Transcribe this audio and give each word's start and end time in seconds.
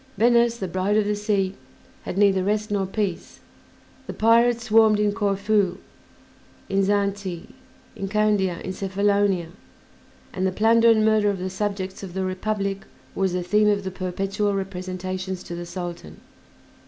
Venice, 0.17 0.57
"The 0.57 0.67
Bride 0.67 0.97
of 0.97 1.05
the 1.05 1.15
Sea," 1.15 1.53
had 2.05 2.17
neither 2.17 2.43
rest 2.43 2.71
nor 2.71 2.87
peace; 2.87 3.39
the 4.07 4.13
pirates 4.13 4.63
swarmed 4.63 4.99
in 4.99 5.11
Corfu, 5.11 5.77
in 6.69 6.81
Zante, 6.83 7.51
in 7.95 8.07
Candia, 8.07 8.59
in 8.61 8.73
Cephalonia, 8.73 9.49
and 10.33 10.47
the 10.47 10.51
plunder 10.51 10.89
and 10.89 11.05
murder 11.05 11.29
of 11.29 11.37
the 11.37 11.51
subjects 11.51 12.01
of 12.01 12.15
the 12.15 12.25
Republic 12.25 12.85
was 13.13 13.33
the 13.33 13.43
theme 13.43 13.69
of 13.69 13.83
the 13.83 13.91
perpetual 13.91 14.55
representations 14.55 15.43
to 15.43 15.53
the 15.53 15.67
Sultan. 15.67 16.19